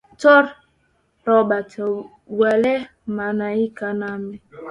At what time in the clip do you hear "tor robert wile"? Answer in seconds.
0.21-2.73